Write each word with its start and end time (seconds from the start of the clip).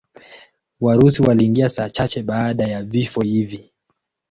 Warusi 0.81 1.21
waliingia 1.23 1.69
saa 1.69 1.89
chache 1.89 2.23
baada 2.23 2.63
ya 2.67 2.83
vifo 2.83 3.21
hivi. 3.21 3.71